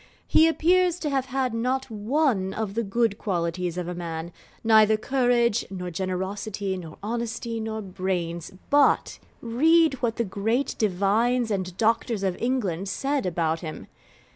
[0.27, 4.97] He appears to have had not one of the good qualities of a man neither
[4.97, 12.23] courage, nor generosity, nor honesty, nor brains; but read what the great Divines and Doctors
[12.23, 13.85] of England said about him!